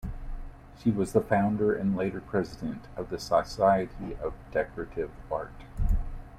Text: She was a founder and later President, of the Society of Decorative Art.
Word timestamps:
She 0.79 0.89
was 0.89 1.15
a 1.15 1.21
founder 1.21 1.75
and 1.75 1.95
later 1.95 2.21
President, 2.21 2.87
of 2.97 3.11
the 3.11 3.19
Society 3.19 4.15
of 4.23 4.33
Decorative 4.51 5.11
Art. 5.31 5.53